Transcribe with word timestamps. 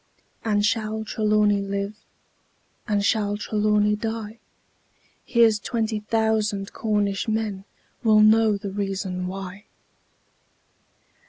And 0.43 0.65
shall 0.65 1.03
Trelawny 1.05 1.61
live? 1.61 1.95
Or 2.89 3.01
shall 3.01 3.37
Trelawny 3.37 3.95
die? 3.95 4.39
Here's 5.23 5.59
twenty 5.59 5.99
thousand 5.99 6.73
Cornish 6.73 7.27
men 7.27 7.65
Will 8.03 8.21
know 8.21 8.57
the 8.57 8.71
reason 8.71 9.27
why! 9.27 9.65